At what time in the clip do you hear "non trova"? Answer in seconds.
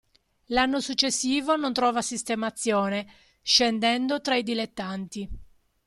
1.55-2.01